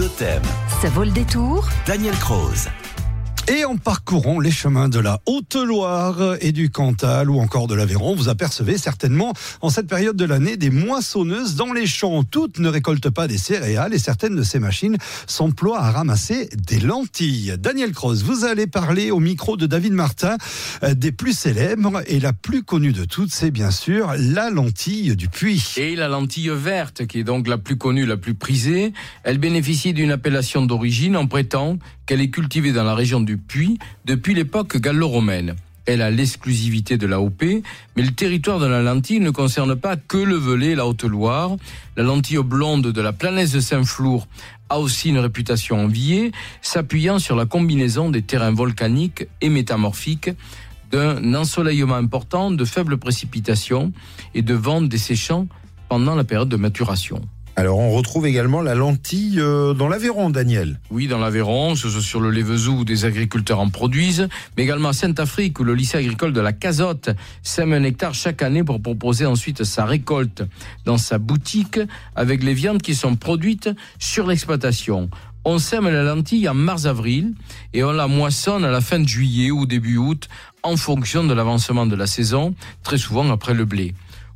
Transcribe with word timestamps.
Totem. 0.00 0.40
Ça 0.80 0.88
vaut 0.88 1.04
le 1.04 1.10
détour. 1.10 1.68
Daniel 1.86 2.14
Croze. 2.14 2.70
Et 3.48 3.64
en 3.64 3.76
parcourant 3.76 4.38
les 4.38 4.50
chemins 4.50 4.88
de 4.88 5.00
la 5.00 5.20
Haute-Loire 5.26 6.36
et 6.40 6.52
du 6.52 6.70
Cantal 6.70 7.28
ou 7.28 7.40
encore 7.40 7.66
de 7.66 7.74
l'Aveyron, 7.74 8.14
vous 8.14 8.28
apercevez 8.28 8.78
certainement 8.78 9.32
en 9.60 9.70
cette 9.70 9.88
période 9.88 10.16
de 10.16 10.24
l'année 10.24 10.56
des 10.56 10.70
moissonneuses 10.70 11.56
dans 11.56 11.72
les 11.72 11.86
champs. 11.86 12.22
Toutes 12.22 12.58
ne 12.58 12.68
récoltent 12.68 13.10
pas 13.10 13.26
des 13.26 13.38
céréales 13.38 13.92
et 13.92 13.98
certaines 13.98 14.36
de 14.36 14.42
ces 14.42 14.60
machines 14.60 14.96
s'emploient 15.26 15.80
à 15.80 15.90
ramasser 15.90 16.48
des 16.56 16.78
lentilles. 16.78 17.54
Daniel 17.58 17.92
Cross, 17.92 18.22
vous 18.22 18.44
allez 18.44 18.66
parler 18.66 19.10
au 19.10 19.18
micro 19.18 19.56
de 19.56 19.66
David 19.66 19.94
Martin 19.94 20.36
euh, 20.82 20.94
des 20.94 21.12
plus 21.12 21.32
célèbres 21.32 22.02
et 22.06 22.20
la 22.20 22.32
plus 22.32 22.62
connue 22.62 22.92
de 22.92 23.04
toutes, 23.04 23.32
c'est 23.32 23.50
bien 23.50 23.70
sûr 23.70 24.14
la 24.16 24.50
lentille 24.50 25.16
du 25.16 25.28
puits. 25.28 25.74
Et 25.76 25.96
la 25.96 26.08
lentille 26.08 26.50
verte, 26.50 27.06
qui 27.06 27.20
est 27.20 27.24
donc 27.24 27.48
la 27.48 27.58
plus 27.58 27.76
connue, 27.76 28.06
la 28.06 28.16
plus 28.16 28.34
prisée, 28.34 28.92
elle 29.24 29.38
bénéficie 29.38 29.92
d'une 29.92 30.12
appellation 30.12 30.64
d'origine. 30.64 31.16
On 31.16 31.26
prétend 31.26 31.78
qu'elle 32.06 32.20
est 32.20 32.30
cultivée 32.30 32.72
dans 32.72 32.82
la 32.82 32.94
région 32.94 33.20
du 33.20 33.39
Depuis 34.04 34.34
l'époque 34.34 34.76
gallo-romaine. 34.76 35.56
Elle 35.86 36.02
a 36.02 36.10
l'exclusivité 36.10 36.98
de 36.98 37.06
la 37.06 37.20
OP, 37.20 37.42
mais 37.42 38.02
le 38.02 38.12
territoire 38.12 38.60
de 38.60 38.66
la 38.66 38.82
lentille 38.82 39.18
ne 39.18 39.30
concerne 39.30 39.74
pas 39.74 39.96
que 39.96 40.18
le 40.18 40.36
Velay 40.36 40.68
et 40.68 40.74
la 40.74 40.86
Haute-Loire. 40.86 41.56
La 41.96 42.04
lentille 42.04 42.38
blonde 42.38 42.92
de 42.92 43.00
la 43.00 43.12
planète 43.12 43.52
de 43.52 43.60
Saint-Flour 43.60 44.28
a 44.68 44.78
aussi 44.78 45.08
une 45.08 45.18
réputation 45.18 45.84
enviée, 45.84 46.32
s'appuyant 46.62 47.18
sur 47.18 47.34
la 47.34 47.46
combinaison 47.46 48.08
des 48.08 48.22
terrains 48.22 48.52
volcaniques 48.52 49.26
et 49.40 49.48
métamorphiques, 49.48 50.30
d'un 50.92 51.34
ensoleillement 51.34 51.96
important, 51.96 52.50
de 52.50 52.64
faibles 52.64 52.98
précipitations 52.98 53.92
et 54.34 54.42
de 54.42 54.54
vents 54.54 54.82
desséchants 54.82 55.48
pendant 55.88 56.14
la 56.14 56.24
période 56.24 56.48
de 56.48 56.56
maturation. 56.56 57.20
Alors 57.60 57.76
on 57.76 57.90
retrouve 57.90 58.26
également 58.26 58.62
la 58.62 58.74
lentille 58.74 59.38
euh, 59.38 59.74
dans 59.74 59.86
l'Aveyron, 59.86 60.30
Daniel. 60.30 60.80
Oui, 60.90 61.08
dans 61.08 61.18
l'Aveyron, 61.18 61.74
sur 61.74 62.18
le 62.18 62.30
Lévezou 62.30 62.78
où 62.78 62.84
des 62.86 63.04
agriculteurs 63.04 63.60
en 63.60 63.68
produisent, 63.68 64.28
mais 64.56 64.62
également 64.62 64.88
à 64.88 64.92
Saint-Afrique 64.94 65.60
où 65.60 65.64
le 65.64 65.74
lycée 65.74 65.98
agricole 65.98 66.32
de 66.32 66.40
la 66.40 66.54
Cazotte 66.54 67.10
sème 67.42 67.74
un 67.74 67.82
hectare 67.82 68.14
chaque 68.14 68.40
année 68.40 68.64
pour 68.64 68.80
proposer 68.80 69.26
ensuite 69.26 69.64
sa 69.64 69.84
récolte 69.84 70.42
dans 70.86 70.96
sa 70.96 71.18
boutique 71.18 71.78
avec 72.16 72.42
les 72.42 72.54
viandes 72.54 72.80
qui 72.80 72.94
sont 72.94 73.14
produites 73.14 73.68
sur 73.98 74.26
l'exploitation. 74.26 75.10
On 75.44 75.58
sème 75.58 75.86
la 75.86 76.02
lentille 76.02 76.48
en 76.48 76.54
mars-avril 76.54 77.34
et 77.74 77.84
on 77.84 77.92
la 77.92 78.08
moissonne 78.08 78.64
à 78.64 78.70
la 78.70 78.80
fin 78.80 79.00
de 79.00 79.06
juillet 79.06 79.50
ou 79.50 79.66
début 79.66 79.98
août 79.98 80.30
en 80.62 80.78
fonction 80.78 81.24
de 81.24 81.34
l'avancement 81.34 81.84
de 81.84 81.94
la 81.94 82.06
saison, 82.06 82.54
très 82.82 82.96
souvent 82.96 83.30
après 83.30 83.52
le 83.52 83.66
blé 83.66 83.92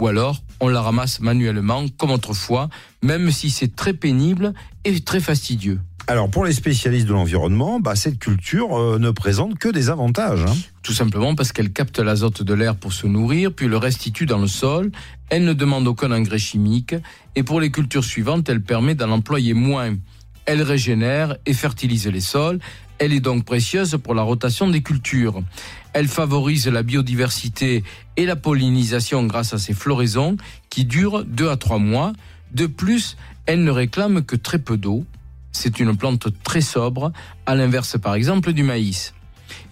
ou 0.00 0.06
alors 0.06 0.42
on 0.60 0.68
la 0.68 0.80
ramasse 0.80 1.20
manuellement 1.20 1.86
comme 1.96 2.10
autrefois, 2.10 2.68
même 3.02 3.30
si 3.30 3.50
c'est 3.50 3.74
très 3.74 3.92
pénible 3.92 4.54
et 4.84 5.00
très 5.00 5.20
fastidieux. 5.20 5.80
Alors 6.08 6.30
pour 6.30 6.44
les 6.44 6.52
spécialistes 6.52 7.06
de 7.06 7.12
l'environnement, 7.12 7.80
bah, 7.80 7.96
cette 7.96 8.20
culture 8.20 8.78
euh, 8.78 8.98
ne 9.00 9.10
présente 9.10 9.58
que 9.58 9.68
des 9.68 9.90
avantages. 9.90 10.44
Hein. 10.46 10.54
Tout 10.84 10.92
simplement 10.92 11.34
parce 11.34 11.50
qu'elle 11.50 11.72
capte 11.72 11.98
l'azote 11.98 12.42
de 12.42 12.54
l'air 12.54 12.76
pour 12.76 12.92
se 12.92 13.08
nourrir, 13.08 13.52
puis 13.52 13.66
le 13.66 13.76
restitue 13.76 14.24
dans 14.24 14.38
le 14.38 14.46
sol. 14.46 14.92
Elle 15.30 15.44
ne 15.44 15.52
demande 15.52 15.88
aucun 15.88 16.12
engrais 16.12 16.38
chimique 16.38 16.94
et 17.34 17.42
pour 17.42 17.60
les 17.60 17.72
cultures 17.72 18.04
suivantes, 18.04 18.48
elle 18.48 18.62
permet 18.62 18.94
d'en 18.94 19.10
employer 19.10 19.52
moins. 19.52 19.96
Elle 20.44 20.62
régénère 20.62 21.36
et 21.44 21.54
fertilise 21.54 22.06
les 22.06 22.20
sols. 22.20 22.60
Elle 22.98 23.12
est 23.12 23.20
donc 23.20 23.44
précieuse 23.44 23.98
pour 24.02 24.14
la 24.14 24.22
rotation 24.22 24.68
des 24.68 24.82
cultures. 24.82 25.42
Elle 25.92 26.08
favorise 26.08 26.66
la 26.66 26.82
biodiversité 26.82 27.84
et 28.16 28.24
la 28.24 28.36
pollinisation 28.36 29.24
grâce 29.24 29.52
à 29.52 29.58
ses 29.58 29.74
floraisons 29.74 30.36
qui 30.70 30.84
durent 30.84 31.24
deux 31.24 31.50
à 31.50 31.56
trois 31.56 31.78
mois. 31.78 32.12
De 32.52 32.66
plus, 32.66 33.16
elle 33.44 33.64
ne 33.64 33.70
réclame 33.70 34.22
que 34.22 34.36
très 34.36 34.58
peu 34.58 34.78
d'eau. 34.78 35.04
C'est 35.52 35.78
une 35.78 35.96
plante 35.96 36.28
très 36.42 36.60
sobre, 36.60 37.12
à 37.44 37.54
l'inverse 37.54 37.98
par 37.98 38.14
exemple 38.14 38.52
du 38.52 38.62
maïs. 38.62 39.14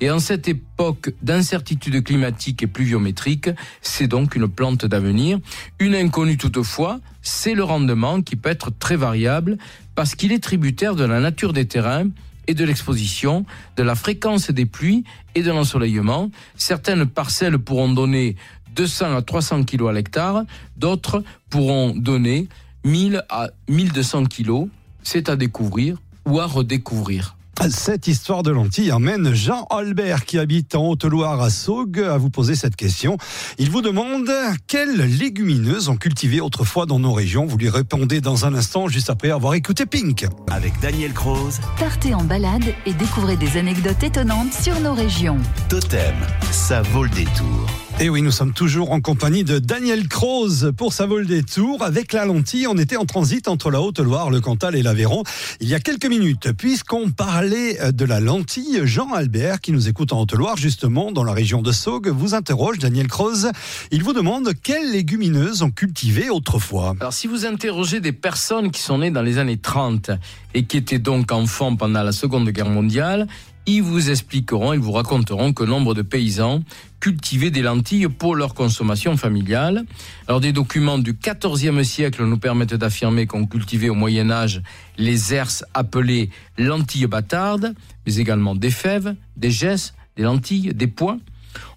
Et 0.00 0.10
en 0.10 0.18
cette 0.18 0.48
époque 0.48 1.12
d'incertitude 1.22 2.04
climatique 2.04 2.62
et 2.62 2.66
pluviométrique, 2.66 3.50
c'est 3.80 4.06
donc 4.06 4.36
une 4.36 4.48
plante 4.48 4.84
d'avenir. 4.84 5.38
Une 5.78 5.94
inconnue 5.94 6.36
toutefois, 6.36 7.00
c'est 7.22 7.54
le 7.54 7.64
rendement 7.64 8.20
qui 8.22 8.36
peut 8.36 8.50
être 8.50 8.70
très 8.70 8.96
variable 8.96 9.56
parce 9.94 10.14
qu'il 10.14 10.32
est 10.32 10.42
tributaire 10.42 10.94
de 10.94 11.04
la 11.04 11.20
nature 11.20 11.52
des 11.52 11.66
terrains 11.66 12.06
et 12.46 12.54
de 12.54 12.64
l'exposition, 12.64 13.44
de 13.76 13.82
la 13.82 13.94
fréquence 13.94 14.50
des 14.50 14.66
pluies 14.66 15.04
et 15.34 15.42
de 15.42 15.50
l'ensoleillement. 15.50 16.30
Certaines 16.56 17.06
parcelles 17.06 17.58
pourront 17.58 17.92
donner 17.92 18.36
200 18.74 19.16
à 19.16 19.22
300 19.22 19.64
kg 19.64 19.88
à 19.88 19.92
l'hectare, 19.92 20.44
d'autres 20.76 21.22
pourront 21.50 21.94
donner 21.94 22.48
1000 22.84 23.24
à 23.28 23.50
1200 23.68 24.26
kg. 24.26 24.68
C'est 25.02 25.28
à 25.28 25.36
découvrir 25.36 25.98
ou 26.26 26.40
à 26.40 26.46
redécouvrir. 26.46 27.36
Cette 27.70 28.08
histoire 28.08 28.42
de 28.42 28.50
lentilles 28.50 28.92
emmène 28.92 29.32
Jean 29.34 29.66
Albert 29.70 30.24
qui 30.24 30.38
habite 30.38 30.74
en 30.74 30.88
Haute-Loire 30.88 31.40
à 31.40 31.50
Saugues 31.50 32.00
à 32.00 32.18
vous 32.18 32.30
poser 32.30 32.54
cette 32.54 32.76
question. 32.76 33.16
Il 33.58 33.70
vous 33.70 33.80
demande 33.80 34.30
quelles 34.66 34.96
légumineuses 34.96 35.88
ont 35.88 35.96
cultivé 35.96 36.40
autrefois 36.40 36.86
dans 36.86 36.98
nos 36.98 37.12
régions? 37.12 37.46
Vous 37.46 37.56
lui 37.56 37.70
répondez 37.70 38.20
dans 38.20 38.44
un 38.44 38.54
instant 38.54 38.88
juste 38.88 39.08
après 39.10 39.30
avoir 39.30 39.54
écouté 39.54 39.86
Pink. 39.86 40.26
Avec 40.50 40.78
Daniel 40.80 41.12
Croze. 41.12 41.60
Partez 41.78 42.14
en 42.14 42.24
balade 42.24 42.74
et 42.86 42.92
découvrez 42.92 43.36
des 43.36 43.56
anecdotes 43.56 44.02
étonnantes 44.02 44.52
sur 44.52 44.78
nos 44.80 44.94
régions. 44.94 45.38
Totem. 45.68 46.14
Ça 46.50 46.82
vaut 46.82 47.04
le 47.04 47.10
détour. 47.10 47.83
Et 48.00 48.10
oui, 48.10 48.22
nous 48.22 48.32
sommes 48.32 48.52
toujours 48.52 48.90
en 48.90 49.00
compagnie 49.00 49.44
de 49.44 49.60
Daniel 49.60 50.08
Croze 50.08 50.72
pour 50.76 50.92
sa 50.92 51.06
vol 51.06 51.28
des 51.28 51.44
tours. 51.44 51.80
Avec 51.80 52.12
la 52.12 52.24
lentille, 52.24 52.66
on 52.66 52.76
était 52.76 52.96
en 52.96 53.04
transit 53.04 53.46
entre 53.46 53.70
la 53.70 53.80
Haute-Loire, 53.80 54.30
le 54.30 54.40
Cantal 54.40 54.74
et 54.74 54.82
l'Aveyron 54.82 55.22
il 55.60 55.68
y 55.68 55.74
a 55.74 55.80
quelques 55.80 56.06
minutes. 56.06 56.50
Puisqu'on 56.52 57.10
parlait 57.10 57.92
de 57.92 58.04
la 58.04 58.18
lentille, 58.18 58.80
Jean 58.84 59.12
Albert, 59.12 59.60
qui 59.60 59.70
nous 59.70 59.88
écoute 59.88 60.12
en 60.12 60.20
Haute-Loire, 60.20 60.56
justement, 60.56 61.12
dans 61.12 61.22
la 61.22 61.32
région 61.32 61.62
de 61.62 61.70
Saugues, 61.70 62.08
vous 62.08 62.34
interroge, 62.34 62.78
Daniel 62.80 63.06
Croze. 63.06 63.52
Il 63.92 64.02
vous 64.02 64.12
demande 64.12 64.50
quelles 64.60 64.90
légumineuses 64.90 65.62
ont 65.62 65.70
cultivé 65.70 66.30
autrefois. 66.30 66.96
Alors, 66.98 67.12
si 67.12 67.28
vous 67.28 67.46
interrogez 67.46 68.00
des 68.00 68.12
personnes 68.12 68.72
qui 68.72 68.82
sont 68.82 68.98
nées 68.98 69.12
dans 69.12 69.22
les 69.22 69.38
années 69.38 69.56
30 69.58 70.10
et 70.54 70.64
qui 70.64 70.78
étaient 70.78 70.98
donc 70.98 71.30
enfants 71.30 71.76
pendant 71.76 72.02
la 72.02 72.12
Seconde 72.12 72.50
Guerre 72.50 72.70
mondiale, 72.70 73.28
ils 73.66 73.82
vous 73.82 74.10
expliqueront, 74.10 74.72
ils 74.72 74.78
vous 74.78 74.92
raconteront 74.92 75.52
que 75.52 75.64
nombre 75.64 75.94
de 75.94 76.02
paysans 76.02 76.62
cultivaient 77.00 77.50
des 77.50 77.62
lentilles 77.62 78.08
pour 78.08 78.34
leur 78.36 78.54
consommation 78.54 79.16
familiale. 79.16 79.84
Alors 80.28 80.40
des 80.40 80.52
documents 80.52 80.98
du 80.98 81.14
XIVe 81.14 81.82
siècle 81.82 82.24
nous 82.24 82.38
permettent 82.38 82.74
d'affirmer 82.74 83.26
qu'on 83.26 83.46
cultivait 83.46 83.88
au 83.88 83.94
Moyen 83.94 84.30
Âge 84.30 84.62
les 84.98 85.32
herses 85.34 85.64
appelées 85.74 86.30
lentilles 86.58 87.06
bâtardes, 87.06 87.74
mais 88.06 88.16
également 88.16 88.54
des 88.54 88.70
fèves, 88.70 89.14
des 89.36 89.50
gesses, 89.50 89.94
des 90.16 90.22
lentilles, 90.22 90.74
des 90.74 90.86
pois. 90.86 91.18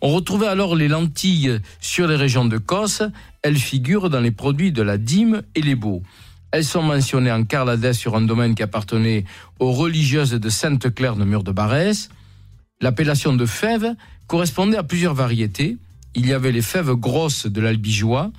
On 0.00 0.10
retrouvait 0.10 0.46
alors 0.46 0.74
les 0.74 0.88
lentilles 0.88 1.60
sur 1.80 2.06
les 2.08 2.16
régions 2.16 2.46
de 2.46 2.58
Cosse. 2.58 3.02
Elles 3.42 3.58
figurent 3.58 4.10
dans 4.10 4.20
les 4.20 4.30
produits 4.30 4.72
de 4.72 4.82
la 4.82 4.98
dîme 4.98 5.42
et 5.54 5.62
les 5.62 5.74
baux. 5.74 6.02
Elles 6.56 6.64
sont 6.64 6.82
mentionnées 6.82 7.30
en 7.30 7.44
carladès 7.44 7.92
sur 7.92 8.16
un 8.16 8.22
domaine 8.22 8.54
qui 8.54 8.62
appartenait 8.62 9.26
aux 9.58 9.72
religieuses 9.72 10.30
de 10.30 10.48
Sainte-Claire 10.48 11.14
de 11.14 11.26
Mur 11.26 11.42
de 11.42 11.52
Barès. 11.52 12.08
L'appellation 12.80 13.34
de 13.34 13.44
fève 13.44 13.94
correspondait 14.26 14.78
à 14.78 14.82
plusieurs 14.82 15.12
variétés. 15.12 15.76
Il 16.14 16.26
y 16.26 16.32
avait 16.32 16.52
les 16.52 16.62
fèves 16.62 16.92
grosses 16.92 17.44
de 17.46 17.60
l'albigeois, 17.60 18.32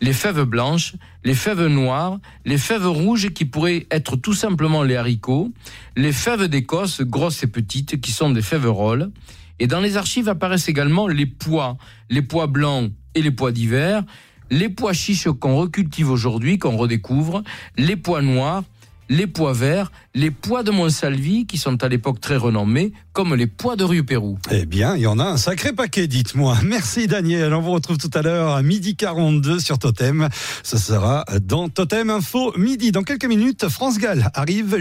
les 0.00 0.12
fèves 0.12 0.42
blanches, 0.42 0.96
les 1.22 1.36
fèves 1.36 1.68
noires, 1.68 2.18
les 2.44 2.58
fèves 2.58 2.88
rouges 2.88 3.30
qui 3.30 3.44
pourraient 3.44 3.86
être 3.92 4.16
tout 4.16 4.34
simplement 4.34 4.82
les 4.82 4.96
haricots, 4.96 5.52
les 5.94 6.10
fèves 6.10 6.48
d'Écosse 6.48 7.02
grosses 7.02 7.44
et 7.44 7.46
petites 7.46 8.00
qui 8.00 8.10
sont 8.10 8.30
des 8.30 8.42
fèves 8.42 8.68
rôles. 8.68 9.12
Et 9.60 9.68
dans 9.68 9.80
les 9.80 9.96
archives 9.96 10.28
apparaissent 10.28 10.68
également 10.68 11.06
les 11.06 11.26
pois, 11.26 11.76
les 12.08 12.22
pois 12.22 12.48
blancs 12.48 12.90
et 13.14 13.22
les 13.22 13.30
pois 13.30 13.52
d'hiver, 13.52 14.02
les 14.50 14.68
pois 14.68 14.92
chiches 14.92 15.28
qu'on 15.28 15.56
recultive 15.56 16.10
aujourd'hui, 16.10 16.58
qu'on 16.58 16.76
redécouvre, 16.76 17.42
les 17.76 17.96
pois 17.96 18.22
noirs, 18.22 18.64
les 19.10 19.26
pois 19.26 19.52
verts, 19.52 19.90
les 20.14 20.30
pois 20.30 20.62
de 20.62 20.70
Montsalvi, 20.70 21.44
qui 21.44 21.58
sont 21.58 21.82
à 21.82 21.88
l'époque 21.88 22.20
très 22.20 22.36
renommés, 22.36 22.92
comme 23.12 23.34
les 23.34 23.48
pois 23.48 23.74
de 23.74 23.82
Rue 23.82 24.04
Pérou. 24.04 24.38
Eh 24.52 24.66
bien, 24.66 24.94
il 24.94 25.02
y 25.02 25.06
en 25.08 25.18
a 25.18 25.24
un 25.24 25.36
sacré 25.36 25.72
paquet, 25.72 26.06
dites-moi. 26.06 26.56
Merci 26.64 27.08
Daniel. 27.08 27.52
On 27.52 27.60
vous 27.60 27.72
retrouve 27.72 27.98
tout 27.98 28.10
à 28.14 28.22
l'heure 28.22 28.54
à 28.54 28.62
midi 28.62 28.94
42 28.94 29.58
sur 29.58 29.78
Totem. 29.78 30.28
Ce 30.62 30.78
sera 30.78 31.24
dans 31.42 31.68
Totem 31.68 32.08
Info 32.08 32.56
midi. 32.56 32.92
Dans 32.92 33.02
quelques 33.02 33.24
minutes, 33.24 33.68
France 33.68 33.98
Gall 33.98 34.30
arrive. 34.32 34.76